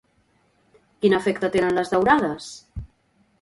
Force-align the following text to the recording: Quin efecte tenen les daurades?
Quin 1.05 1.15
efecte 1.17 1.51
tenen 1.57 1.77
les 1.81 1.93
daurades? 1.93 2.49